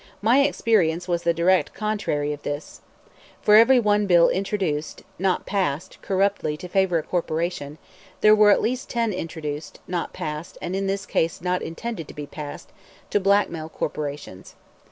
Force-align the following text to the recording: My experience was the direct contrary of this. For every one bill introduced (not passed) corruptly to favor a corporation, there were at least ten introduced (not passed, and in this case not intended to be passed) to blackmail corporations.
My 0.23 0.39
experience 0.41 1.07
was 1.07 1.21
the 1.21 1.31
direct 1.31 1.75
contrary 1.75 2.33
of 2.33 2.41
this. 2.41 2.81
For 3.43 3.53
every 3.55 3.79
one 3.79 4.07
bill 4.07 4.29
introduced 4.29 5.03
(not 5.19 5.45
passed) 5.45 6.01
corruptly 6.01 6.57
to 6.57 6.67
favor 6.67 6.97
a 6.97 7.03
corporation, 7.03 7.77
there 8.21 8.33
were 8.33 8.49
at 8.49 8.63
least 8.63 8.89
ten 8.89 9.13
introduced 9.13 9.79
(not 9.87 10.11
passed, 10.11 10.57
and 10.59 10.75
in 10.75 10.87
this 10.87 11.05
case 11.05 11.39
not 11.39 11.61
intended 11.61 12.07
to 12.07 12.15
be 12.15 12.25
passed) 12.25 12.71
to 13.11 13.19
blackmail 13.19 13.69
corporations. 13.69 14.55